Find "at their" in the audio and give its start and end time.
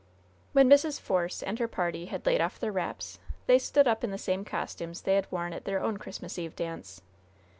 5.53-5.79